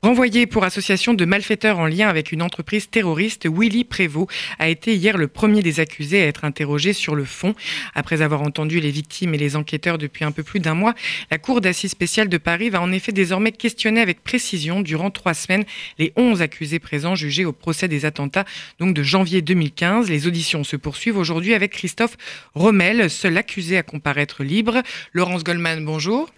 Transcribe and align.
Renvoyé 0.00 0.46
pour 0.46 0.62
association 0.62 1.12
de 1.12 1.24
malfaiteurs 1.24 1.80
en 1.80 1.86
lien 1.88 2.08
avec 2.08 2.30
une 2.30 2.40
entreprise 2.40 2.88
terroriste, 2.88 3.48
Willy 3.52 3.82
Prévost 3.82 4.30
a 4.60 4.68
été 4.68 4.94
hier 4.94 5.18
le 5.18 5.26
premier 5.26 5.60
des 5.60 5.80
accusés 5.80 6.22
à 6.22 6.26
être 6.26 6.44
interrogé 6.44 6.92
sur 6.92 7.16
le 7.16 7.24
fond. 7.24 7.56
Après 7.96 8.22
avoir 8.22 8.42
entendu 8.42 8.78
les 8.78 8.92
victimes 8.92 9.34
et 9.34 9.38
les 9.38 9.56
enquêteurs 9.56 9.98
depuis 9.98 10.24
un 10.24 10.30
peu 10.30 10.44
plus 10.44 10.60
d'un 10.60 10.74
mois, 10.74 10.94
la 11.32 11.38
Cour 11.38 11.60
d'assises 11.60 11.90
spéciale 11.90 12.28
de 12.28 12.38
Paris 12.38 12.70
va 12.70 12.80
en 12.80 12.92
effet 12.92 13.10
désormais 13.10 13.50
questionner 13.50 14.00
avec 14.00 14.22
précision 14.22 14.82
durant 14.82 15.10
trois 15.10 15.34
semaines 15.34 15.64
les 15.98 16.12
11 16.14 16.42
accusés 16.42 16.78
présents 16.78 17.16
jugés 17.16 17.44
au 17.44 17.52
procès 17.52 17.88
des 17.88 18.04
attentats 18.04 18.44
donc 18.78 18.94
de 18.94 19.02
janvier 19.02 19.42
2015. 19.42 20.08
Les 20.08 20.28
auditions 20.28 20.62
se 20.62 20.76
poursuivent 20.76 21.18
aujourd'hui 21.18 21.54
avec 21.54 21.72
Christophe 21.72 22.16
Rommel, 22.54 23.10
seul 23.10 23.36
accusé 23.36 23.76
à 23.76 23.82
comparaître 23.82 24.44
libre. 24.44 24.80
Laurence 25.12 25.42
Goldman, 25.42 25.84
bonjour. 25.84 26.30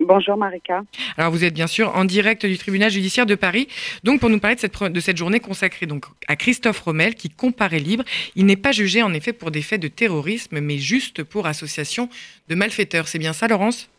Bonjour 0.00 0.36
Marika. 0.36 0.82
Alors 1.16 1.32
vous 1.32 1.42
êtes 1.44 1.54
bien 1.54 1.66
sûr 1.66 1.94
en 1.96 2.04
direct 2.04 2.46
du 2.46 2.56
tribunal 2.56 2.88
judiciaire 2.88 3.26
de 3.26 3.34
Paris, 3.34 3.66
donc 4.04 4.20
pour 4.20 4.30
nous 4.30 4.38
parler 4.38 4.54
de 4.54 4.60
cette, 4.60 4.80
de 4.80 5.00
cette 5.00 5.16
journée 5.16 5.40
consacrée 5.40 5.86
donc 5.86 6.04
à 6.28 6.36
Christophe 6.36 6.78
Rommel 6.80 7.16
qui 7.16 7.30
comparaît 7.30 7.80
libre. 7.80 8.04
Il 8.36 8.46
n'est 8.46 8.56
pas 8.56 8.70
jugé 8.70 9.02
en 9.02 9.12
effet 9.12 9.32
pour 9.32 9.50
des 9.50 9.60
faits 9.60 9.82
de 9.82 9.88
terrorisme, 9.88 10.60
mais 10.60 10.78
juste 10.78 11.24
pour 11.24 11.46
association 11.46 12.08
de 12.48 12.54
malfaiteurs. 12.54 13.08
C'est 13.08 13.18
bien 13.18 13.32
ça, 13.32 13.48
Laurence? 13.48 13.90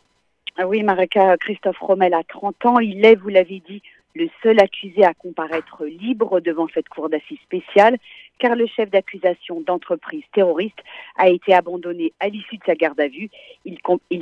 Ah 0.57 0.67
Oui, 0.67 0.84
Marika, 0.84 1.35
Christophe 1.38 1.80
Rommel 1.80 2.13
a 2.13 2.23
30 2.23 2.66
ans. 2.66 2.79
Il 2.79 3.05
est, 3.05 3.16
vous 3.16 3.29
l'avez 3.29 3.62
dit, 3.68 3.81
le 4.16 4.27
seul 4.41 4.59
accusé 4.59 5.04
à 5.04 5.13
comparaître 5.13 5.86
libre 5.86 6.40
devant 6.40 6.68
cette 6.73 6.90
cour 6.90 7.09
d'assises 7.09 7.40
spéciale, 7.44 7.98
car 8.40 8.55
le 8.55 8.66
chef 8.68 8.90
d'accusation 8.90 9.62
d'entreprise 9.62 10.23
terroriste 10.34 10.80
a 11.18 11.30
été 11.30 11.54
abandonné 11.54 12.13
à 12.20 12.30
l'issue 12.30 12.58
de 12.58 12.63
sa 12.66 12.76
garde 12.76 12.99
à 12.99 13.08
vue. 13.08 13.30
Il, 13.66 13.80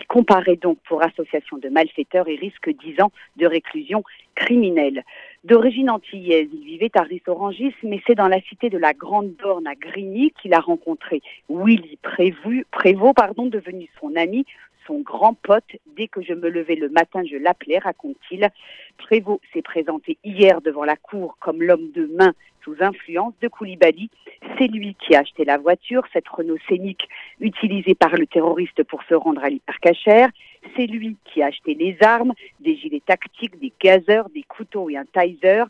comparaît 0.07 0.55
donc 0.55 0.79
pour 0.87 1.03
association 1.03 1.57
de 1.57 1.69
malfaiteurs 1.69 2.27
et 2.27 2.35
risque 2.35 2.69
10 2.69 3.01
ans 3.01 3.11
de 3.37 3.45
réclusion 3.45 4.03
criminelle. 4.35 5.03
D'origine 5.43 5.89
antillaise, 5.89 6.49
il 6.51 6.65
vivait 6.65 6.91
à 6.95 7.03
Rissorangis, 7.03 7.73
mais 7.83 8.01
c'est 8.05 8.15
dans 8.15 8.27
la 8.27 8.41
cité 8.41 8.69
de 8.69 8.77
la 8.77 8.93
Grande 8.93 9.31
Borne 9.41 9.67
à 9.67 9.75
Grigny 9.75 10.33
qu'il 10.41 10.53
a 10.53 10.59
rencontré 10.59 11.21
Willy 11.47 11.97
Prévost, 12.01 13.15
pardon, 13.15 13.45
devenu 13.45 13.87
son 14.01 14.15
ami, 14.15 14.45
son 14.87 14.99
grand 14.99 15.35
pote. 15.35 15.75
Dès 15.95 16.07
que 16.07 16.21
je 16.21 16.33
me 16.33 16.49
levais 16.49 16.75
le 16.75 16.89
matin, 16.89 17.21
je 17.23 17.37
l'appelais, 17.37 17.77
raconte-t-il. 17.77 18.49
Prévost 18.97 19.41
s'est 19.53 19.61
présenté 19.61 20.17
hier 20.23 20.59
devant 20.61 20.83
la 20.83 20.95
cour 20.95 21.37
comme 21.39 21.61
l'homme 21.61 21.91
de 21.93 22.07
main 22.07 22.33
sous 22.63 22.75
influence 22.81 23.33
de 23.41 23.47
Koulibaly. 23.47 24.09
C'est 24.57 24.67
lui 24.67 24.95
qui 24.95 25.15
a 25.15 25.19
acheté 25.19 25.45
la 25.45 25.57
voiture, 25.57 26.03
cette 26.11 26.27
Renault 26.27 26.57
Scénic 26.67 27.07
utilisée 27.39 27.95
par 27.95 28.15
le 28.15 28.25
terroriste 28.27 28.83
pour 28.83 29.03
se 29.03 29.13
rendre 29.13 29.43
à 29.43 29.49
l'hypercachère. 29.49 30.29
C'est 30.75 30.87
lui 30.87 31.15
qui 31.25 31.41
a 31.41 31.47
acheté 31.47 31.73
les 31.73 31.97
armes, 32.01 32.33
des 32.59 32.75
gilets 32.75 33.01
tactiques, 33.05 33.59
des 33.59 33.73
gazeurs, 33.81 34.29
des 34.29 34.43
couteaux 34.43 34.89
et 34.89 34.97
un 34.97 35.05
taser 35.05 35.63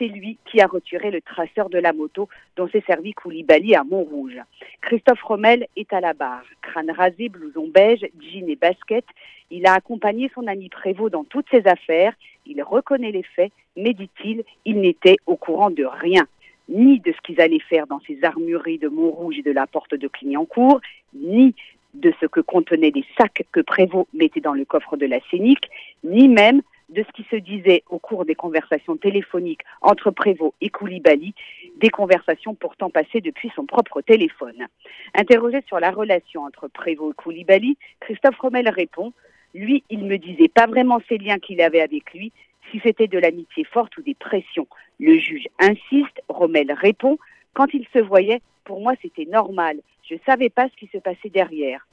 c'est 0.00 0.08
lui 0.08 0.38
qui 0.46 0.60
a 0.60 0.66
retiré 0.66 1.10
le 1.10 1.20
traceur 1.20 1.68
de 1.68 1.78
la 1.78 1.92
moto 1.92 2.28
dont 2.56 2.66
s'est 2.68 2.82
servi 2.86 3.12
Koulibaly 3.12 3.74
à 3.74 3.84
Montrouge. 3.84 4.40
Christophe 4.80 5.22
Rommel 5.22 5.66
est 5.76 5.92
à 5.92 6.00
la 6.00 6.14
barre. 6.14 6.44
Crâne 6.62 6.90
rasé, 6.90 7.28
blouson 7.28 7.68
beige, 7.68 8.06
jean 8.18 8.48
et 8.48 8.56
basket. 8.56 9.04
Il 9.50 9.66
a 9.66 9.74
accompagné 9.74 10.30
son 10.34 10.46
ami 10.46 10.70
Prévost 10.70 11.12
dans 11.12 11.24
toutes 11.24 11.50
ses 11.50 11.66
affaires. 11.66 12.14
Il 12.46 12.62
reconnaît 12.62 13.12
les 13.12 13.22
faits, 13.22 13.52
mais 13.76 13.92
dit-il, 13.92 14.44
il 14.64 14.80
n'était 14.80 15.16
au 15.26 15.36
courant 15.36 15.70
de 15.70 15.84
rien 15.84 16.26
ni 16.70 17.00
de 17.00 17.12
ce 17.12 17.20
qu'ils 17.22 17.40
allaient 17.40 17.58
faire 17.58 17.88
dans 17.88 18.00
ces 18.06 18.22
armureries 18.22 18.78
de 18.78 18.88
Montrouge 18.88 19.38
et 19.38 19.42
de 19.42 19.50
la 19.50 19.66
porte 19.66 19.94
de 19.94 20.06
Clignancourt, 20.06 20.80
ni 21.12 21.52
de 21.94 22.12
ce 22.20 22.26
que 22.26 22.40
contenaient 22.40 22.92
les 22.94 23.04
sacs 23.18 23.44
que 23.52 23.60
Prévost 23.60 24.08
mettait 24.14 24.40
dans 24.40 24.54
le 24.54 24.64
coffre 24.64 24.96
de 24.96 25.06
la 25.06 25.18
Scénique, 25.30 25.68
ni 26.04 26.28
même 26.28 26.62
de 26.90 27.04
ce 27.04 27.12
qui 27.12 27.26
se 27.30 27.36
disait 27.36 27.84
au 27.88 27.98
cours 27.98 28.24
des 28.24 28.34
conversations 28.34 28.96
téléphoniques 28.96 29.62
entre 29.80 30.10
Prévost 30.10 30.54
et 30.60 30.70
Koulibaly, 30.70 31.34
des 31.76 31.88
conversations 31.88 32.54
pourtant 32.54 32.90
passées 32.90 33.20
depuis 33.20 33.50
son 33.54 33.64
propre 33.64 34.00
téléphone. 34.00 34.66
Interrogé 35.14 35.62
sur 35.66 35.78
la 35.80 35.90
relation 35.90 36.42
entre 36.42 36.68
Prévost 36.68 37.12
et 37.12 37.22
Koulibaly, 37.22 37.76
Christophe 38.00 38.38
Rommel 38.38 38.68
répond 38.68 39.12
Lui, 39.54 39.84
il 39.88 40.04
me 40.04 40.18
disait 40.18 40.48
pas 40.48 40.66
vraiment 40.66 41.00
ces 41.08 41.18
liens 41.18 41.38
qu'il 41.38 41.60
avait 41.60 41.80
avec 41.80 42.12
lui, 42.12 42.32
si 42.70 42.80
c'était 42.82 43.08
de 43.08 43.18
l'amitié 43.18 43.64
forte 43.64 43.96
ou 43.96 44.02
des 44.02 44.14
pressions. 44.14 44.66
Le 44.98 45.18
juge 45.18 45.46
insiste, 45.58 46.22
Rommel 46.28 46.72
répond 46.72 47.18
Quand 47.54 47.72
il 47.72 47.86
se 47.92 48.00
voyait, 48.00 48.40
pour 48.64 48.80
moi 48.80 48.94
c'était 49.00 49.26
normal, 49.26 49.78
je 50.10 50.16
ne 50.16 50.20
savais 50.26 50.50
pas 50.50 50.68
ce 50.68 50.76
qui 50.76 50.90
se 50.92 50.98
passait 50.98 51.30
derrière. 51.30 51.86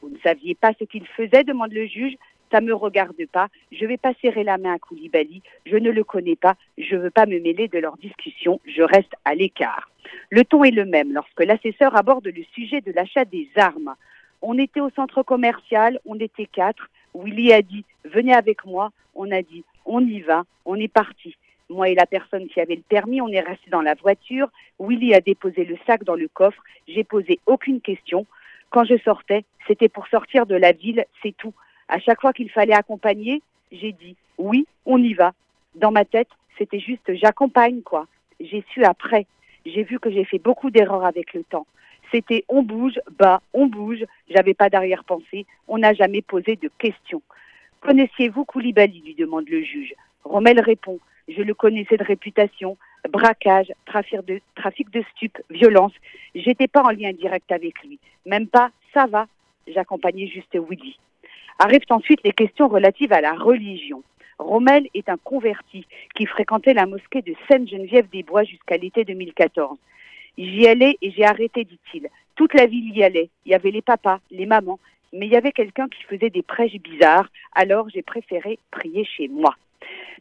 Vous 0.00 0.08
ne 0.08 0.18
saviez 0.18 0.54
pas 0.54 0.72
ce 0.78 0.84
qu'il 0.84 1.06
faisait 1.06 1.44
demande 1.44 1.72
le 1.72 1.86
juge 1.86 2.16
ça 2.54 2.60
me 2.60 2.72
regarde 2.72 3.26
pas, 3.32 3.48
je 3.72 3.84
vais 3.84 3.96
pas 3.96 4.12
serrer 4.22 4.44
la 4.44 4.58
main 4.58 4.74
à 4.74 4.78
Koulibaly, 4.78 5.42
je 5.66 5.76
ne 5.76 5.90
le 5.90 6.04
connais 6.04 6.36
pas, 6.36 6.54
je 6.78 6.94
veux 6.94 7.10
pas 7.10 7.26
me 7.26 7.40
mêler 7.40 7.66
de 7.66 7.80
leur 7.80 7.96
discussion, 7.96 8.60
je 8.64 8.82
reste 8.82 9.12
à 9.24 9.34
l'écart. 9.34 9.90
Le 10.30 10.44
ton 10.44 10.62
est 10.62 10.70
le 10.70 10.84
même 10.84 11.12
lorsque 11.12 11.42
l'assesseur 11.42 11.96
aborde 11.96 12.28
le 12.28 12.44
sujet 12.54 12.80
de 12.80 12.92
l'achat 12.92 13.24
des 13.24 13.48
armes. 13.56 13.94
On 14.40 14.56
était 14.56 14.80
au 14.80 14.90
centre 14.90 15.24
commercial, 15.24 15.98
on 16.04 16.16
était 16.20 16.46
quatre. 16.46 16.90
Willy 17.14 17.52
a 17.52 17.62
dit 17.62 17.84
venez 18.04 18.34
avec 18.34 18.64
moi. 18.64 18.92
On 19.16 19.32
a 19.32 19.42
dit 19.42 19.64
on 19.84 20.00
y 20.00 20.20
va, 20.20 20.44
on 20.64 20.76
est 20.76 20.86
parti. 20.86 21.36
Moi 21.74 21.88
et 21.88 21.94
la 21.96 22.06
personne 22.06 22.46
qui 22.46 22.60
avait 22.60 22.76
le 22.76 22.82
permis, 22.82 23.20
on 23.20 23.28
est 23.28 23.40
resté 23.40 23.68
dans 23.68 23.82
la 23.82 23.94
voiture. 23.94 24.48
Willy 24.78 25.12
a 25.12 25.20
déposé 25.20 25.64
le 25.64 25.76
sac 25.86 26.04
dans 26.04 26.14
le 26.14 26.28
coffre. 26.28 26.62
J'ai 26.86 27.02
posé 27.02 27.40
aucune 27.46 27.80
question. 27.80 28.26
Quand 28.70 28.84
je 28.84 28.96
sortais, 28.98 29.44
c'était 29.66 29.88
pour 29.88 30.06
sortir 30.06 30.46
de 30.46 30.54
la 30.54 30.70
ville, 30.70 31.04
c'est 31.20 31.36
tout. 31.36 31.52
À 31.88 31.98
chaque 31.98 32.20
fois 32.20 32.32
qu'il 32.32 32.48
fallait 32.48 32.74
accompagner, 32.74 33.42
j'ai 33.72 33.90
dit 33.90 34.14
oui, 34.38 34.66
on 34.86 35.02
y 35.02 35.14
va. 35.14 35.32
Dans 35.74 35.90
ma 35.90 36.04
tête, 36.04 36.28
c'était 36.58 36.78
juste 36.78 37.12
j'accompagne 37.14 37.82
quoi. 37.82 38.06
J'ai 38.38 38.64
su 38.72 38.84
après. 38.84 39.26
J'ai 39.66 39.82
vu 39.82 39.98
que 39.98 40.10
j'ai 40.10 40.24
fait 40.24 40.38
beaucoup 40.38 40.70
d'erreurs 40.70 41.04
avec 41.04 41.34
le 41.34 41.42
temps. 41.42 41.66
C'était 42.12 42.44
on 42.48 42.62
bouge, 42.62 43.00
bah 43.18 43.42
on 43.52 43.66
bouge. 43.66 44.04
J'avais 44.30 44.54
pas 44.54 44.70
d'arrière-pensée. 44.70 45.44
On 45.66 45.78
n'a 45.78 45.92
jamais 45.92 46.22
posé 46.22 46.54
de 46.54 46.70
questions. 46.78 47.22
Connaissiez-vous 47.80 48.44
Koulibaly 48.44 49.00
lui 49.00 49.14
demande 49.16 49.48
le 49.48 49.62
juge. 49.62 49.92
Rommel 50.22 50.60
répond 50.60 51.00
Je 51.36 51.42
le 51.42 51.54
connaissais 51.54 51.96
de 51.96 52.04
réputation, 52.04 52.76
braquage, 53.08 53.72
trafic 53.86 54.20
de, 54.90 55.02
stupes, 55.14 55.38
violence. 55.50 55.92
J'étais 56.34 56.68
pas 56.68 56.82
en 56.82 56.90
lien 56.90 57.12
direct 57.12 57.50
avec 57.50 57.82
lui. 57.82 57.98
Même 58.26 58.46
pas 58.46 58.70
ça 58.92 59.06
va. 59.06 59.26
J'accompagnais 59.66 60.26
juste 60.28 60.54
Willy. 60.54 60.98
Arrivent 61.58 61.86
ensuite 61.90 62.20
les 62.24 62.32
questions 62.32 62.68
relatives 62.68 63.12
à 63.12 63.20
la 63.20 63.32
religion. 63.32 64.02
Rommel 64.38 64.88
est 64.94 65.08
un 65.08 65.16
converti 65.16 65.86
qui 66.14 66.26
fréquentait 66.26 66.74
la 66.74 66.86
mosquée 66.86 67.22
de 67.22 67.34
Sainte-Geneviève-des-Bois 67.48 68.44
jusqu'à 68.44 68.76
l'été 68.76 69.04
2014. 69.04 69.78
J'y 70.36 70.66
allais 70.66 70.98
et 71.00 71.12
j'ai 71.12 71.24
arrêté, 71.24 71.64
dit-il. 71.64 72.08
Toute 72.34 72.54
la 72.54 72.66
ville 72.66 72.94
y 72.96 73.04
allait. 73.04 73.30
Il 73.46 73.52
y 73.52 73.54
avait 73.54 73.70
les 73.70 73.82
papas, 73.82 74.18
les 74.32 74.46
mamans, 74.46 74.80
mais 75.12 75.26
il 75.26 75.32
y 75.32 75.36
avait 75.36 75.52
quelqu'un 75.52 75.88
qui 75.88 76.02
faisait 76.02 76.30
des 76.30 76.42
prêches 76.42 76.80
bizarres, 76.80 77.28
alors 77.52 77.88
j'ai 77.88 78.02
préféré 78.02 78.58
prier 78.72 79.04
chez 79.04 79.28
moi. 79.28 79.54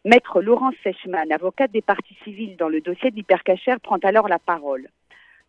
Maître 0.05 0.41
Laurence 0.41 0.75
Sechman, 0.83 1.31
avocate 1.31 1.71
des 1.71 1.81
parties 1.81 2.17
civiles 2.23 2.57
dans 2.57 2.69
le 2.69 2.81
dossier 2.81 3.11
d'hypercachère, 3.11 3.79
prend 3.79 3.97
alors 3.97 4.27
la 4.27 4.39
parole. 4.39 4.87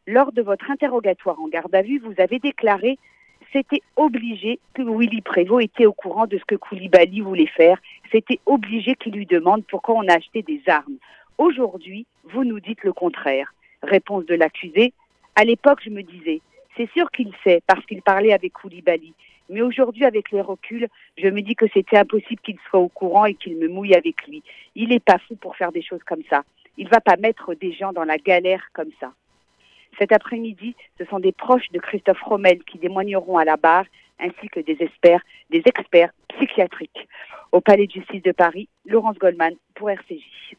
Lors 0.07 0.33
de 0.33 0.43
votre 0.43 0.71
interrogatoire 0.71 1.41
en 1.41 1.49
garde 1.49 1.75
à 1.75 1.83
vue, 1.83 1.99
vous 1.99 2.15
avez 2.19 2.39
déclaré 2.39 2.99
c'était 3.55 3.83
obligé 3.95 4.59
que 4.75 4.83
Willy 4.83 5.21
Prévost 5.21 5.65
était 5.65 5.87
au 5.87 5.93
courant 5.93 6.27
de 6.27 6.39
ce 6.39 6.45
que 6.45 6.57
Koulibaly 6.57 7.21
voulait 7.21 7.47
faire. 7.47 7.79
C'était 8.11 8.41
obligé 8.47 8.97
qu'il 8.97 9.15
lui 9.15 9.27
demande 9.27 9.65
pourquoi 9.67 9.95
on 9.95 10.09
a 10.09 10.17
acheté 10.17 10.43
des 10.43 10.61
armes. 10.67 10.97
Aujourd'hui, 11.39 12.05
vous 12.25 12.45
nous 12.45 12.59
dites 12.59 12.83
le 12.83 12.93
contraire. 12.93 13.55
Réponse 13.83 14.27
de 14.27 14.35
l'accusé. 14.35 14.93
À 15.37 15.45
l'époque, 15.45 15.81
je 15.85 15.91
me 15.91 16.03
disais, 16.03 16.41
c'est 16.77 16.91
sûr 16.91 17.11
qu'il 17.13 17.31
sait 17.45 17.63
parce 17.69 17.87
qu'il 17.87 18.03
parlait 18.03 18.33
avec 18.33 18.53
Koulibaly. 18.55 19.15
Mais 19.49 19.61
aujourd'hui, 19.61 20.05
avec 20.05 20.31
les 20.31 20.41
reculs, 20.41 20.89
je 21.19 21.29
me 21.29 21.43
dis 21.43 21.55
que 21.55 21.67
c'était 21.73 21.99
impossible 21.99 22.41
qu'il 22.43 22.59
soit 22.69 22.81
au 22.81 22.89
courant 22.89 23.27
et 23.27 23.35
qu'il 23.35 23.57
me 23.57 23.69
mouille 23.69 23.95
avec 23.95 24.27
lui. 24.27 24.43
Il 24.75 24.89
n'est 24.89 25.01
pas 25.01 25.19
fou 25.19 25.37
pour 25.37 25.57
faire 25.57 25.73
des 25.73 25.83
choses 25.83 26.03
comme 26.05 26.23
ça. 26.31 26.43
Il 26.77 26.89
va 26.89 27.01
pas 27.01 27.17
mettre 27.17 27.55
des 27.55 27.73
gens 27.73 27.93
dans 27.93 28.05
la 28.05 28.19
galère 28.19 28.63
comme 28.73 28.91
ça. 29.01 29.13
Cet 29.99 30.13
après-midi, 30.13 30.75
ce 30.99 31.05
sont 31.05 31.21
des 31.21 31.33
proches 31.33 31.71
de 31.73 31.79
Christophe 31.79 32.23
Rommel 32.23 32.65
qui 32.65 32.79
témoigneront 32.79 33.39
à 33.39 33.45
la 33.45 33.57
barre, 33.57 33.87
ainsi 34.19 34.49
que 34.49 34.61
des 34.61 34.77
experts, 34.81 35.23
des 35.51 35.63
experts 35.65 36.11
psychiatriques. 36.29 37.09
Au 37.53 37.61
Palais 37.61 37.87
de 37.87 37.93
justice 37.93 38.23
de 38.23 38.33
Paris, 38.33 38.69
Laurence 38.87 39.19
Goldman 39.19 39.55
pour 39.75 39.91
RCJ. 39.91 40.57